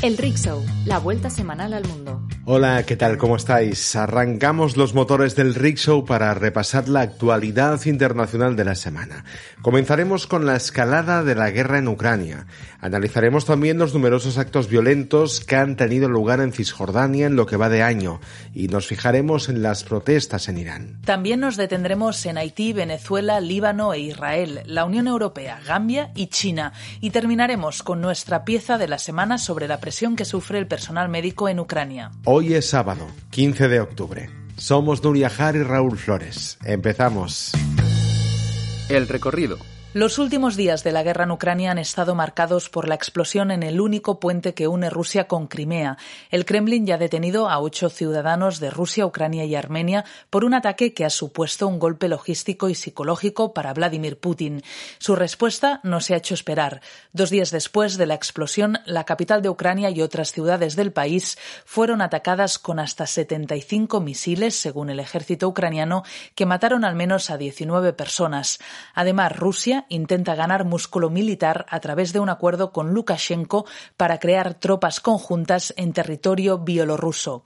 El 0.00 0.16
Rick 0.16 0.36
la 0.84 1.00
vuelta 1.00 1.28
semanal 1.28 1.74
al 1.74 1.84
mundo. 1.88 2.27
Hola, 2.50 2.86
¿qué 2.86 2.96
tal? 2.96 3.18
¿Cómo 3.18 3.36
estáis? 3.36 3.94
Arrancamos 3.94 4.78
los 4.78 4.94
motores 4.94 5.36
del 5.36 5.54
Rick 5.54 5.78
para 6.06 6.32
repasar 6.32 6.88
la 6.88 7.02
actualidad 7.02 7.84
internacional 7.84 8.56
de 8.56 8.64
la 8.64 8.74
semana. 8.74 9.26
Comenzaremos 9.60 10.26
con 10.26 10.46
la 10.46 10.56
escalada 10.56 11.22
de 11.22 11.34
la 11.34 11.50
guerra 11.50 11.76
en 11.76 11.88
Ucrania. 11.88 12.46
Analizaremos 12.80 13.44
también 13.44 13.76
los 13.76 13.92
numerosos 13.92 14.38
actos 14.38 14.68
violentos 14.68 15.40
que 15.40 15.56
han 15.56 15.76
tenido 15.76 16.08
lugar 16.08 16.40
en 16.40 16.52
Cisjordania 16.52 17.26
en 17.26 17.36
lo 17.36 17.44
que 17.44 17.58
va 17.58 17.68
de 17.68 17.82
año 17.82 18.18
y 18.54 18.68
nos 18.68 18.86
fijaremos 18.86 19.50
en 19.50 19.60
las 19.62 19.84
protestas 19.84 20.48
en 20.48 20.56
Irán. 20.56 21.00
También 21.04 21.40
nos 21.40 21.58
detendremos 21.58 22.24
en 22.24 22.38
Haití, 22.38 22.72
Venezuela, 22.72 23.40
Líbano 23.40 23.92
e 23.92 23.98
Israel, 23.98 24.62
la 24.64 24.86
Unión 24.86 25.06
Europea, 25.06 25.60
Gambia 25.66 26.12
y 26.14 26.28
China 26.28 26.72
y 27.02 27.10
terminaremos 27.10 27.82
con 27.82 28.00
nuestra 28.00 28.46
pieza 28.46 28.78
de 28.78 28.88
la 28.88 28.98
semana 28.98 29.36
sobre 29.36 29.68
la 29.68 29.80
presión 29.80 30.16
que 30.16 30.24
sufre 30.24 30.58
el 30.58 30.66
personal 30.66 31.10
médico 31.10 31.50
en 31.50 31.60
Ucrania. 31.60 32.12
Hoy 32.24 32.37
es 32.46 32.68
sábado, 32.68 33.06
15 33.30 33.68
de 33.68 33.80
octubre. 33.80 34.30
Somos 34.56 35.02
Nuria 35.02 35.28
Jar 35.28 35.56
y 35.56 35.62
Raúl 35.62 35.98
Flores. 35.98 36.58
Empezamos. 36.64 37.52
El 38.88 39.08
recorrido 39.08 39.58
los 39.94 40.18
últimos 40.18 40.54
días 40.54 40.84
de 40.84 40.92
la 40.92 41.02
guerra 41.02 41.24
en 41.24 41.30
Ucrania 41.30 41.70
han 41.70 41.78
estado 41.78 42.14
marcados 42.14 42.68
por 42.68 42.86
la 42.86 42.94
explosión 42.94 43.50
en 43.50 43.62
el 43.62 43.80
único 43.80 44.20
puente 44.20 44.52
que 44.52 44.68
une 44.68 44.90
Rusia 44.90 45.26
con 45.26 45.46
Crimea. 45.46 45.96
El 46.30 46.44
Kremlin 46.44 46.86
ya 46.86 46.96
ha 46.96 46.98
detenido 46.98 47.48
a 47.48 47.58
ocho 47.58 47.88
ciudadanos 47.88 48.60
de 48.60 48.70
Rusia, 48.70 49.06
Ucrania 49.06 49.46
y 49.46 49.54
Armenia 49.54 50.04
por 50.28 50.44
un 50.44 50.52
ataque 50.52 50.92
que 50.92 51.06
ha 51.06 51.10
supuesto 51.10 51.66
un 51.66 51.78
golpe 51.78 52.06
logístico 52.08 52.68
y 52.68 52.74
psicológico 52.74 53.54
para 53.54 53.72
Vladimir 53.72 54.20
Putin. 54.20 54.62
Su 54.98 55.16
respuesta 55.16 55.80
no 55.82 56.00
se 56.00 56.12
ha 56.12 56.18
hecho 56.18 56.34
esperar. 56.34 56.82
Dos 57.14 57.30
días 57.30 57.50
después 57.50 57.96
de 57.96 58.06
la 58.06 58.14
explosión, 58.14 58.80
la 58.84 59.04
capital 59.04 59.40
de 59.40 59.48
Ucrania 59.48 59.88
y 59.88 60.02
otras 60.02 60.32
ciudades 60.32 60.76
del 60.76 60.92
país 60.92 61.38
fueron 61.64 62.02
atacadas 62.02 62.58
con 62.58 62.78
hasta 62.78 63.06
75 63.06 64.00
misiles, 64.00 64.54
según 64.54 64.90
el 64.90 65.00
ejército 65.00 65.48
ucraniano, 65.48 66.02
que 66.34 66.44
mataron 66.44 66.84
al 66.84 66.94
menos 66.94 67.30
a 67.30 67.38
19 67.38 67.94
personas. 67.94 68.58
Además, 68.94 69.34
Rusia 69.34 69.77
intenta 69.88 70.34
ganar 70.34 70.64
músculo 70.64 71.10
militar 71.10 71.66
a 71.68 71.80
través 71.80 72.12
de 72.12 72.20
un 72.20 72.28
acuerdo 72.28 72.72
con 72.72 72.92
Lukashenko 72.94 73.66
para 73.96 74.18
crear 74.18 74.54
tropas 74.54 75.00
conjuntas 75.00 75.74
en 75.76 75.92
territorio 75.92 76.58
bielorruso. 76.58 77.42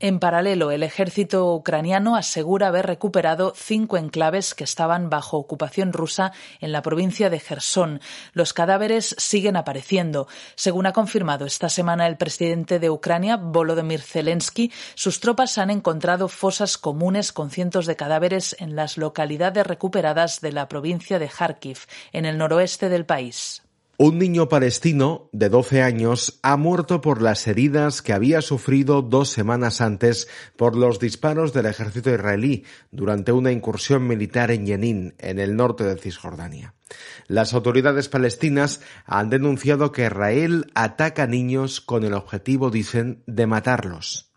En 0.00 0.20
paralelo, 0.20 0.70
el 0.70 0.84
ejército 0.84 1.52
ucraniano 1.52 2.14
asegura 2.14 2.68
haber 2.68 2.86
recuperado 2.86 3.52
cinco 3.56 3.96
enclaves 3.96 4.54
que 4.54 4.62
estaban 4.62 5.10
bajo 5.10 5.38
ocupación 5.38 5.92
rusa 5.92 6.30
en 6.60 6.70
la 6.70 6.82
provincia 6.82 7.30
de 7.30 7.40
Gerson. 7.40 8.00
Los 8.32 8.52
cadáveres 8.52 9.16
siguen 9.18 9.56
apareciendo. 9.56 10.28
Según 10.54 10.86
ha 10.86 10.92
confirmado 10.92 11.46
esta 11.46 11.68
semana 11.68 12.06
el 12.06 12.16
presidente 12.16 12.78
de 12.78 12.90
Ucrania, 12.90 13.38
Volodymyr 13.38 14.00
Zelensky, 14.00 14.70
sus 14.94 15.18
tropas 15.18 15.58
han 15.58 15.70
encontrado 15.70 16.28
fosas 16.28 16.78
comunes 16.78 17.32
con 17.32 17.50
cientos 17.50 17.86
de 17.86 17.96
cadáveres 17.96 18.54
en 18.60 18.76
las 18.76 18.98
localidades 18.98 19.66
recuperadas 19.66 20.40
de 20.40 20.52
la 20.52 20.68
provincia 20.68 21.18
de 21.18 21.28
Kharkiv, 21.28 21.78
en 22.12 22.24
el 22.24 22.38
noroeste 22.38 22.88
del 22.88 23.04
país. 23.04 23.67
Un 24.00 24.16
niño 24.16 24.48
palestino 24.48 25.28
de 25.32 25.48
12 25.48 25.82
años 25.82 26.38
ha 26.44 26.56
muerto 26.56 27.00
por 27.00 27.20
las 27.20 27.48
heridas 27.48 28.00
que 28.00 28.12
había 28.12 28.42
sufrido 28.42 29.02
dos 29.02 29.28
semanas 29.28 29.80
antes 29.80 30.28
por 30.56 30.76
los 30.76 31.00
disparos 31.00 31.52
del 31.52 31.66
ejército 31.66 32.08
israelí 32.14 32.64
durante 32.92 33.32
una 33.32 33.50
incursión 33.50 34.06
militar 34.06 34.52
en 34.52 34.68
Jenin, 34.68 35.14
en 35.18 35.40
el 35.40 35.56
norte 35.56 35.82
de 35.82 35.96
Cisjordania. 35.96 36.76
Las 37.26 37.54
autoridades 37.54 38.08
palestinas 38.08 38.82
han 39.04 39.30
denunciado 39.30 39.90
que 39.90 40.06
Israel 40.06 40.70
ataca 40.76 41.26
niños 41.26 41.80
con 41.80 42.04
el 42.04 42.14
objetivo, 42.14 42.70
dicen, 42.70 43.24
de 43.26 43.48
matarlos. 43.48 44.27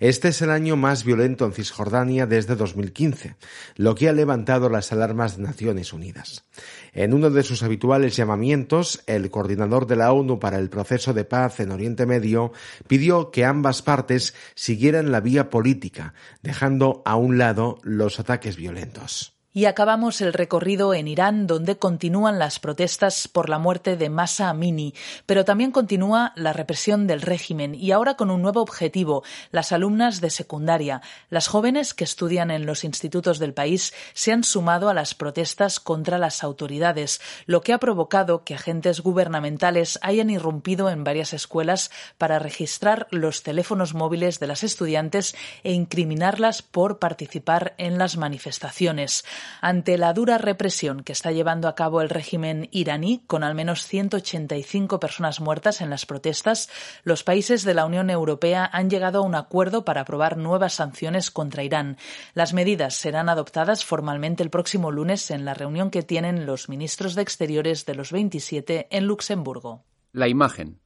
Este 0.00 0.28
es 0.28 0.42
el 0.42 0.50
año 0.50 0.76
más 0.76 1.04
violento 1.04 1.44
en 1.44 1.52
Cisjordania 1.52 2.26
desde 2.26 2.56
2015, 2.56 3.36
lo 3.76 3.94
que 3.94 4.08
ha 4.08 4.12
levantado 4.12 4.68
las 4.68 4.92
alarmas 4.92 5.36
de 5.36 5.42
Naciones 5.44 5.92
Unidas. 5.92 6.44
En 6.92 7.14
uno 7.14 7.30
de 7.30 7.42
sus 7.42 7.62
habituales 7.62 8.16
llamamientos, 8.16 9.02
el 9.06 9.30
coordinador 9.30 9.86
de 9.86 9.96
la 9.96 10.12
ONU 10.12 10.38
para 10.38 10.58
el 10.58 10.68
proceso 10.68 11.12
de 11.14 11.24
paz 11.24 11.60
en 11.60 11.70
Oriente 11.70 12.06
Medio 12.06 12.52
pidió 12.86 13.30
que 13.30 13.44
ambas 13.44 13.82
partes 13.82 14.34
siguieran 14.54 15.12
la 15.12 15.20
vía 15.20 15.50
política, 15.50 16.14
dejando 16.42 17.02
a 17.04 17.16
un 17.16 17.38
lado 17.38 17.78
los 17.82 18.18
ataques 18.20 18.56
violentos. 18.56 19.37
Y 19.54 19.64
acabamos 19.64 20.20
el 20.20 20.34
recorrido 20.34 20.92
en 20.92 21.08
Irán, 21.08 21.46
donde 21.46 21.78
continúan 21.78 22.38
las 22.38 22.60
protestas 22.60 23.28
por 23.28 23.48
la 23.48 23.58
muerte 23.58 23.96
de 23.96 24.10
Masa 24.10 24.50
Amini, 24.50 24.92
pero 25.24 25.46
también 25.46 25.72
continúa 25.72 26.34
la 26.36 26.52
represión 26.52 27.06
del 27.06 27.22
régimen. 27.22 27.74
Y 27.74 27.92
ahora 27.92 28.14
con 28.14 28.30
un 28.30 28.42
nuevo 28.42 28.60
objetivo, 28.60 29.24
las 29.50 29.72
alumnas 29.72 30.20
de 30.20 30.28
secundaria. 30.28 31.00
Las 31.30 31.48
jóvenes 31.48 31.94
que 31.94 32.04
estudian 32.04 32.50
en 32.50 32.66
los 32.66 32.84
institutos 32.84 33.38
del 33.38 33.54
país 33.54 33.94
se 34.12 34.32
han 34.32 34.44
sumado 34.44 34.90
a 34.90 34.94
las 34.94 35.14
protestas 35.14 35.80
contra 35.80 36.18
las 36.18 36.44
autoridades, 36.44 37.18
lo 37.46 37.62
que 37.62 37.72
ha 37.72 37.78
provocado 37.78 38.44
que 38.44 38.54
agentes 38.54 39.00
gubernamentales 39.00 39.98
hayan 40.02 40.28
irrumpido 40.28 40.90
en 40.90 41.04
varias 41.04 41.32
escuelas 41.32 41.90
para 42.18 42.38
registrar 42.38 43.06
los 43.10 43.42
teléfonos 43.42 43.94
móviles 43.94 44.40
de 44.40 44.46
las 44.46 44.62
estudiantes 44.62 45.34
e 45.64 45.72
incriminarlas 45.72 46.60
por 46.60 46.98
participar 46.98 47.74
en 47.78 47.96
las 47.96 48.18
manifestaciones 48.18 49.24
ante 49.60 49.98
la 49.98 50.12
dura 50.12 50.38
represión 50.38 51.02
que 51.02 51.12
está 51.12 51.32
llevando 51.32 51.68
a 51.68 51.74
cabo 51.74 52.00
el 52.00 52.10
régimen 52.10 52.68
iraní, 52.72 53.22
con 53.26 53.44
al 53.44 53.54
menos 53.54 53.84
185 53.86 55.00
personas 55.00 55.40
muertas 55.40 55.80
en 55.80 55.90
las 55.90 56.06
protestas, 56.06 56.68
los 57.04 57.24
países 57.24 57.64
de 57.64 57.74
la 57.74 57.84
Unión 57.84 58.10
Europea 58.10 58.68
han 58.72 58.90
llegado 58.90 59.20
a 59.20 59.22
un 59.22 59.34
acuerdo 59.34 59.84
para 59.84 60.02
aprobar 60.02 60.36
nuevas 60.36 60.74
sanciones 60.74 61.30
contra 61.30 61.62
Irán. 61.62 61.96
Las 62.34 62.54
medidas 62.54 62.94
serán 62.94 63.28
adoptadas 63.28 63.84
formalmente 63.84 64.42
el 64.42 64.50
próximo 64.50 64.90
lunes 64.90 65.30
en 65.30 65.44
la 65.44 65.54
reunión 65.54 65.90
que 65.90 66.02
tienen 66.02 66.46
los 66.46 66.68
ministros 66.68 67.14
de 67.14 67.22
Exteriores 67.22 67.86
de 67.86 67.94
los 67.94 68.12
27 68.12 68.88
en 68.90 69.06
Luxemburgo. 69.06 69.84
La 70.12 70.28
imagen. 70.28 70.80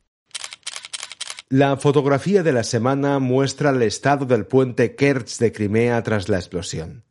La 1.48 1.76
fotografía 1.76 2.42
de 2.42 2.52
la 2.52 2.64
semana 2.64 3.18
muestra 3.18 3.70
el 3.70 3.82
estado 3.82 4.24
del 4.24 4.46
puente 4.46 4.94
Kerch 4.96 5.36
de 5.36 5.52
Crimea 5.52 6.02
tras 6.02 6.30
la 6.30 6.38
explosión. 6.38 7.04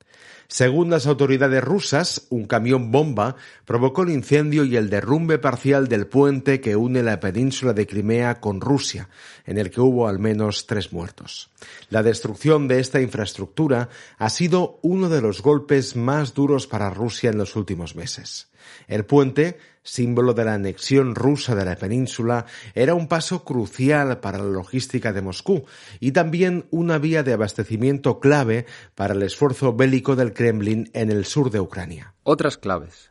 Según 0.52 0.90
las 0.90 1.08
autoridades 1.08 1.64
rusas, 1.64 2.28
un 2.30 2.44
camión 2.44 2.92
bomba 2.92 3.38
provocó 3.64 4.04
el 4.04 4.10
incendio 4.10 4.66
y 4.66 4.76
el 4.76 4.90
derrumbe 4.90 5.40
parcial 5.40 5.88
del 5.88 6.08
puente 6.08 6.60
que 6.60 6.76
une 6.76 7.04
la 7.04 7.22
península 7.22 7.72
de 7.72 7.88
Crimea 7.88 8.42
con 8.42 8.60
Rusia, 8.60 9.08
en 9.46 9.58
el 9.58 9.72
que 9.72 9.80
hubo 9.80 10.10
al 10.10 10.20
menos 10.20 10.68
tres 10.68 10.92
muertos. 10.92 11.50
La 11.90 12.04
destrucción 12.04 12.68
de 12.68 12.82
esta 12.82 13.00
infraestructura 13.00 13.88
ha 14.18 14.30
sido 14.30 14.78
uno 14.82 15.08
de 15.08 15.22
los 15.22 15.42
golpes 15.42 15.96
más 15.96 16.34
duros 16.34 16.68
para 16.68 16.90
Rusia 16.90 17.30
en 17.30 17.38
los 17.38 17.56
últimos 17.56 17.96
meses. 17.96 18.51
El 18.88 19.06
puente, 19.06 19.58
símbolo 19.84 20.34
de 20.34 20.46
la 20.46 20.54
anexión 20.54 21.16
rusa 21.16 21.56
de 21.56 21.66
la 21.66 21.76
península, 21.76 22.46
era 22.76 22.94
un 22.94 23.08
paso 23.08 23.44
crucial 23.44 24.20
para 24.20 24.38
la 24.38 24.46
logística 24.46 25.14
de 25.14 25.22
Moscú 25.22 25.66
y 26.00 26.12
también 26.12 26.66
una 26.72 26.98
vía 26.98 27.24
de 27.24 27.34
abastecimiento 27.34 28.20
clave 28.20 28.66
para 28.96 29.14
el 29.14 29.24
esfuerzo 29.24 29.74
bélico 29.74 30.16
del 30.16 30.34
Kremlin 30.34 30.90
en 30.94 31.12
el 31.12 31.26
sur 31.26 31.52
de 31.52 31.60
Ucrania. 31.60 32.14
Otras 32.24 32.58
claves. 32.58 33.11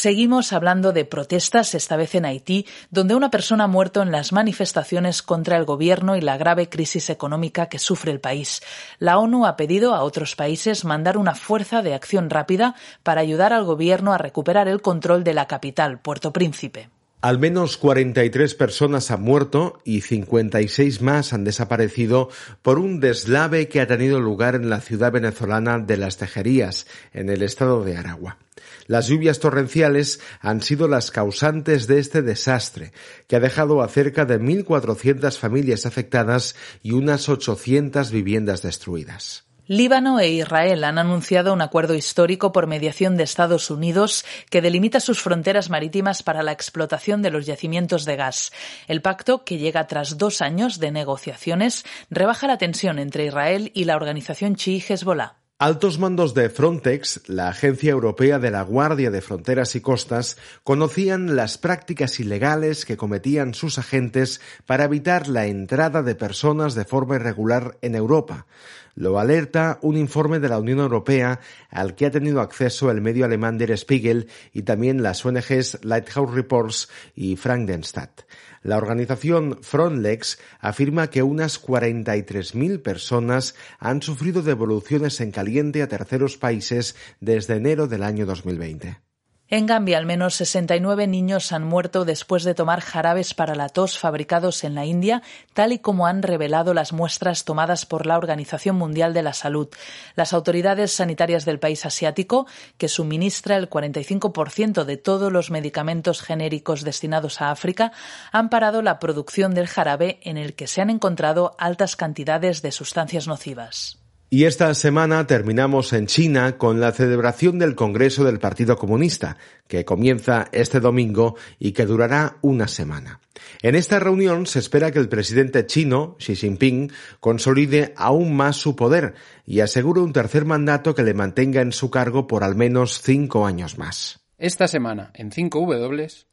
Seguimos 0.00 0.54
hablando 0.54 0.94
de 0.94 1.04
protestas, 1.04 1.74
esta 1.74 1.94
vez 1.94 2.14
en 2.14 2.24
Haití, 2.24 2.64
donde 2.88 3.14
una 3.14 3.30
persona 3.30 3.64
ha 3.64 3.66
muerto 3.66 4.00
en 4.00 4.10
las 4.10 4.32
manifestaciones 4.32 5.20
contra 5.20 5.58
el 5.58 5.66
gobierno 5.66 6.16
y 6.16 6.22
la 6.22 6.38
grave 6.38 6.70
crisis 6.70 7.10
económica 7.10 7.66
que 7.66 7.78
sufre 7.78 8.10
el 8.10 8.18
país. 8.18 8.62
La 8.98 9.18
ONU 9.18 9.44
ha 9.44 9.56
pedido 9.56 9.94
a 9.94 10.02
otros 10.02 10.36
países 10.36 10.86
mandar 10.86 11.18
una 11.18 11.34
fuerza 11.34 11.82
de 11.82 11.92
acción 11.92 12.30
rápida 12.30 12.76
para 13.02 13.20
ayudar 13.20 13.52
al 13.52 13.64
gobierno 13.64 14.14
a 14.14 14.16
recuperar 14.16 14.68
el 14.68 14.80
control 14.80 15.22
de 15.22 15.34
la 15.34 15.46
capital, 15.46 15.98
Puerto 15.98 16.32
Príncipe. 16.32 16.88
Al 17.22 17.38
menos 17.38 17.76
43 17.76 18.54
personas 18.54 19.10
han 19.10 19.20
muerto 19.20 19.82
y 19.84 20.00
56 20.00 21.02
más 21.02 21.34
han 21.34 21.44
desaparecido 21.44 22.30
por 22.62 22.78
un 22.78 22.98
deslave 22.98 23.68
que 23.68 23.82
ha 23.82 23.86
tenido 23.86 24.20
lugar 24.20 24.54
en 24.54 24.70
la 24.70 24.80
ciudad 24.80 25.12
venezolana 25.12 25.78
de 25.78 25.98
Las 25.98 26.16
Tejerías, 26.16 26.86
en 27.12 27.28
el 27.28 27.42
estado 27.42 27.84
de 27.84 27.98
Aragua. 27.98 28.38
Las 28.86 29.08
lluvias 29.08 29.38
torrenciales 29.38 30.20
han 30.40 30.62
sido 30.62 30.88
las 30.88 31.10
causantes 31.10 31.86
de 31.86 31.98
este 31.98 32.22
desastre, 32.22 32.92
que 33.28 33.36
ha 33.36 33.40
dejado 33.40 33.82
a 33.82 33.88
cerca 33.88 34.24
de 34.24 34.40
1.400 34.40 35.36
familias 35.36 35.84
afectadas 35.84 36.56
y 36.82 36.92
unas 36.92 37.28
800 37.28 38.12
viviendas 38.12 38.62
destruidas. 38.62 39.49
Líbano 39.72 40.18
e 40.18 40.28
Israel 40.32 40.82
han 40.82 40.98
anunciado 40.98 41.52
un 41.52 41.62
acuerdo 41.62 41.94
histórico 41.94 42.50
por 42.50 42.66
mediación 42.66 43.16
de 43.16 43.22
Estados 43.22 43.70
Unidos 43.70 44.24
que 44.50 44.60
delimita 44.60 44.98
sus 44.98 45.22
fronteras 45.22 45.70
marítimas 45.70 46.24
para 46.24 46.42
la 46.42 46.50
explotación 46.50 47.22
de 47.22 47.30
los 47.30 47.46
yacimientos 47.46 48.04
de 48.04 48.16
gas. 48.16 48.50
El 48.88 49.00
pacto, 49.00 49.44
que 49.44 49.58
llega 49.58 49.86
tras 49.86 50.18
dos 50.18 50.42
años 50.42 50.80
de 50.80 50.90
negociaciones, 50.90 51.84
rebaja 52.10 52.48
la 52.48 52.58
tensión 52.58 52.98
entre 52.98 53.26
Israel 53.26 53.70
y 53.72 53.84
la 53.84 53.94
organización 53.94 54.56
chií 54.56 54.82
Hezbollah. 54.88 55.36
Altos 55.60 55.98
mandos 55.98 56.32
de 56.32 56.48
Frontex, 56.48 57.28
la 57.28 57.48
Agencia 57.48 57.90
Europea 57.90 58.38
de 58.38 58.50
la 58.50 58.62
Guardia 58.62 59.10
de 59.10 59.20
Fronteras 59.20 59.76
y 59.76 59.82
Costas, 59.82 60.38
conocían 60.64 61.36
las 61.36 61.58
prácticas 61.58 62.18
ilegales 62.18 62.86
que 62.86 62.96
cometían 62.96 63.52
sus 63.52 63.78
agentes 63.78 64.40
para 64.64 64.84
evitar 64.84 65.28
la 65.28 65.46
entrada 65.46 66.02
de 66.02 66.14
personas 66.14 66.74
de 66.74 66.86
forma 66.86 67.16
irregular 67.16 67.76
en 67.82 67.94
Europa. 67.94 68.46
Lo 68.94 69.18
alerta 69.18 69.78
un 69.82 69.96
informe 69.96 70.40
de 70.40 70.48
la 70.48 70.58
Unión 70.58 70.78
Europea 70.78 71.40
al 71.70 71.94
que 71.94 72.06
ha 72.06 72.10
tenido 72.10 72.40
acceso 72.40 72.90
el 72.90 73.00
medio 73.00 73.24
alemán 73.24 73.58
Der 73.58 73.76
Spiegel 73.76 74.28
y 74.52 74.62
también 74.62 75.02
las 75.02 75.24
ONGs 75.24 75.84
Lighthouse 75.84 76.34
Reports 76.34 76.88
y 77.14 77.36
Frankenstadt. 77.36 78.22
La 78.62 78.76
organización 78.76 79.58
Frontlex 79.62 80.38
afirma 80.60 81.08
que 81.08 81.22
unas 81.22 81.62
43.000 81.62 82.82
personas 82.82 83.54
han 83.78 84.02
sufrido 84.02 84.42
devoluciones 84.42 85.20
en 85.20 85.30
caliente 85.30 85.82
a 85.82 85.88
terceros 85.88 86.36
países 86.36 86.94
desde 87.20 87.56
enero 87.56 87.86
del 87.86 88.02
año 88.02 88.26
2020. 88.26 89.09
En 89.52 89.66
Gambia, 89.66 89.98
al 89.98 90.06
menos 90.06 90.36
69 90.36 91.08
niños 91.08 91.50
han 91.50 91.64
muerto 91.64 92.04
después 92.04 92.44
de 92.44 92.54
tomar 92.54 92.80
jarabes 92.80 93.34
para 93.34 93.56
la 93.56 93.68
tos 93.68 93.98
fabricados 93.98 94.62
en 94.62 94.76
la 94.76 94.84
India, 94.84 95.22
tal 95.54 95.72
y 95.72 95.80
como 95.80 96.06
han 96.06 96.22
revelado 96.22 96.72
las 96.72 96.92
muestras 96.92 97.44
tomadas 97.44 97.84
por 97.84 98.06
la 98.06 98.16
Organización 98.16 98.76
Mundial 98.76 99.12
de 99.12 99.24
la 99.24 99.32
Salud. 99.32 99.66
Las 100.14 100.34
autoridades 100.34 100.92
sanitarias 100.92 101.44
del 101.44 101.58
país 101.58 101.84
asiático, 101.84 102.46
que 102.78 102.86
suministra 102.86 103.56
el 103.56 103.68
45% 103.68 104.84
de 104.84 104.96
todos 104.96 105.32
los 105.32 105.50
medicamentos 105.50 106.22
genéricos 106.22 106.84
destinados 106.84 107.40
a 107.40 107.50
África, 107.50 107.90
han 108.30 108.50
parado 108.50 108.82
la 108.82 109.00
producción 109.00 109.52
del 109.52 109.66
jarabe 109.66 110.20
en 110.22 110.36
el 110.36 110.54
que 110.54 110.68
se 110.68 110.80
han 110.80 110.90
encontrado 110.90 111.56
altas 111.58 111.96
cantidades 111.96 112.62
de 112.62 112.70
sustancias 112.70 113.26
nocivas. 113.26 113.99
Y 114.32 114.44
esta 114.44 114.72
semana 114.74 115.26
terminamos 115.26 115.92
en 115.92 116.06
China 116.06 116.56
con 116.56 116.78
la 116.78 116.92
celebración 116.92 117.58
del 117.58 117.74
Congreso 117.74 118.22
del 118.22 118.38
Partido 118.38 118.76
Comunista, 118.76 119.36
que 119.66 119.84
comienza 119.84 120.46
este 120.52 120.78
domingo 120.78 121.34
y 121.58 121.72
que 121.72 121.84
durará 121.84 122.36
una 122.40 122.68
semana. 122.68 123.18
En 123.60 123.74
esta 123.74 123.98
reunión 123.98 124.46
se 124.46 124.60
espera 124.60 124.92
que 124.92 125.00
el 125.00 125.08
presidente 125.08 125.66
chino, 125.66 126.16
Xi 126.20 126.36
Jinping, 126.36 126.92
consolide 127.18 127.92
aún 127.96 128.36
más 128.36 128.54
su 128.54 128.76
poder 128.76 129.14
y 129.46 129.60
asegure 129.60 130.00
un 130.00 130.12
tercer 130.12 130.44
mandato 130.44 130.94
que 130.94 131.02
le 131.02 131.12
mantenga 131.12 131.60
en 131.60 131.72
su 131.72 131.90
cargo 131.90 132.28
por 132.28 132.44
al 132.44 132.54
menos 132.54 133.02
cinco 133.02 133.46
años 133.46 133.78
más. 133.78 134.20
Esta 134.38 134.68
semana, 134.68 135.10
en 135.14 135.32
5W, 135.32 136.26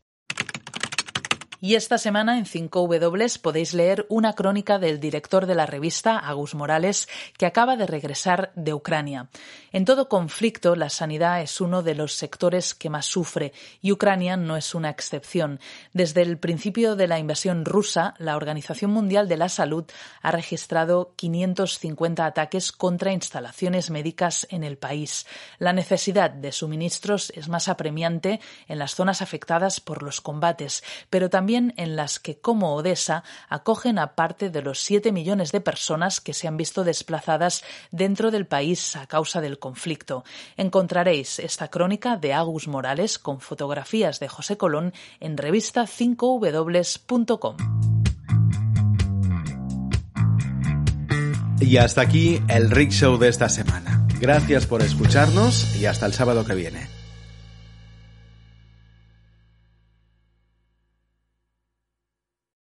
y 1.60 1.74
esta 1.74 1.98
semana 1.98 2.38
en 2.38 2.46
5W 2.46 3.42
podéis 3.42 3.74
leer 3.74 4.06
una 4.10 4.34
crónica 4.34 4.78
del 4.78 5.00
director 5.00 5.48
de 5.48 5.56
la 5.56 5.66
revista, 5.66 6.20
Agus 6.20 6.54
Morales, 6.54 7.08
que 7.38 7.48
acaba 7.48 7.76
de 7.76 7.88
regresar 7.88 8.52
de 8.56 8.74
Ucrania. 8.74 9.30
En 9.72 9.84
todo 9.84 10.08
conflicto, 10.08 10.76
la 10.76 10.90
sanidad 10.90 11.42
es 11.42 11.60
uno 11.60 11.82
de 11.82 11.96
los 11.96 12.14
sectores 12.14 12.76
que 12.76 12.90
más 12.92 13.08
sufre 13.08 13.54
y 13.82 13.92
Ucrania 13.92 14.38
no 14.38 14.56
es 14.56 14.76
una 14.76 14.90
excepción. 14.90 15.60
Desde 15.94 16.22
el 16.22 16.38
principio 16.38 16.96
de 16.96 17.08
la 17.08 17.18
invasión 17.18 17.66
rusa, 17.66 18.14
la 18.20 18.36
Organización 18.36 18.92
Mundial 18.92 19.28
de 19.28 19.38
la 19.38 19.50
Salud 19.50 19.86
ha 20.22 20.32
registrado 20.32 21.14
550 21.16 22.26
ataques 22.26 22.72
contra 22.72 23.14
instalaciones 23.14 23.90
médicas 23.90 24.46
en 24.52 24.64
el 24.64 24.78
país. 24.78 25.26
La 25.58 25.74
necesidad 25.74 26.30
de 26.30 26.52
suministros 26.52 27.32
es 27.36 27.50
más 27.50 27.68
apremiante 27.68 28.40
en 28.68 28.78
las 28.78 28.94
zonas 28.94 29.24
afectadas 29.24 29.80
por 29.80 30.04
los 30.04 30.22
combates, 30.22 30.84
pero 31.10 31.30
también 31.30 31.47
también 31.48 31.74
en 31.78 31.96
las 31.96 32.20
que, 32.20 32.42
como 32.42 32.76
Odessa, 32.76 33.24
acogen 33.48 34.00
a 34.00 34.16
parte 34.16 34.50
de 34.50 34.62
los 34.62 34.82
siete 34.82 35.14
millones 35.14 35.54
de 35.54 35.62
personas 35.62 36.20
que 36.20 36.34
se 36.34 36.46
han 36.46 36.58
visto 36.58 36.84
desplazadas 36.84 37.64
dentro 37.90 38.32
del 38.32 38.46
país 38.46 38.98
a 38.98 39.08
causa 39.08 39.40
del 39.40 39.58
conflicto. 39.58 40.26
Encontraréis 40.58 41.40
esta 41.40 41.70
crónica 41.70 42.18
de 42.18 42.34
Agus 42.34 42.68
Morales 42.68 43.18
con 43.18 43.40
fotografías 43.40 44.20
de 44.20 44.28
José 44.28 44.58
Colón 44.58 44.92
en 45.22 45.38
revista 45.38 45.84
5w.com. 45.84 47.56
Y 51.62 51.78
hasta 51.78 52.02
aquí 52.02 52.42
el 52.50 52.70
Rick 52.72 52.92
Show 52.92 53.18
de 53.18 53.30
esta 53.30 53.48
semana. 53.48 54.06
Gracias 54.20 54.66
por 54.66 54.82
escucharnos 54.82 55.78
y 55.78 55.86
hasta 55.86 56.08
el 56.08 56.12
sábado 56.12 56.44
que 56.44 56.56
viene. 56.56 56.97